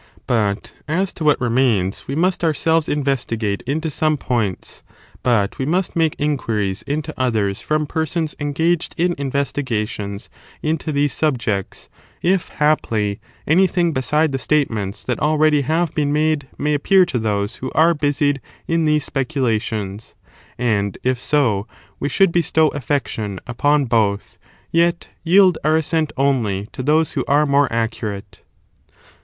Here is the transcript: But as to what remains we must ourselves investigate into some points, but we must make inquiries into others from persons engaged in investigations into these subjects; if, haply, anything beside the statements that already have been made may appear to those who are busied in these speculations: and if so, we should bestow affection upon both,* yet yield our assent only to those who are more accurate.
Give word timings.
But 0.25 0.73
as 0.87 1.13
to 1.13 1.23
what 1.23 1.39
remains 1.39 2.07
we 2.07 2.15
must 2.15 2.43
ourselves 2.43 2.89
investigate 2.89 3.61
into 3.67 3.91
some 3.91 4.17
points, 4.17 4.81
but 5.21 5.59
we 5.59 5.65
must 5.67 5.95
make 5.95 6.15
inquiries 6.17 6.81
into 6.87 7.13
others 7.17 7.61
from 7.61 7.85
persons 7.85 8.33
engaged 8.39 8.95
in 8.97 9.13
investigations 9.19 10.27
into 10.63 10.91
these 10.91 11.13
subjects; 11.13 11.87
if, 12.23 12.49
haply, 12.49 13.19
anything 13.45 13.93
beside 13.93 14.31
the 14.31 14.39
statements 14.39 15.03
that 15.03 15.19
already 15.19 15.61
have 15.61 15.93
been 15.93 16.11
made 16.11 16.47
may 16.57 16.73
appear 16.73 17.05
to 17.05 17.19
those 17.19 17.57
who 17.57 17.69
are 17.75 17.93
busied 17.93 18.41
in 18.67 18.85
these 18.85 19.03
speculations: 19.05 20.15
and 20.57 20.97
if 21.03 21.19
so, 21.19 21.67
we 21.99 22.09
should 22.09 22.31
bestow 22.31 22.69
affection 22.69 23.39
upon 23.45 23.85
both,* 23.85 24.39
yet 24.71 25.09
yield 25.23 25.59
our 25.63 25.75
assent 25.75 26.11
only 26.17 26.67
to 26.71 26.81
those 26.81 27.11
who 27.11 27.23
are 27.27 27.45
more 27.45 27.71
accurate. 27.71 28.41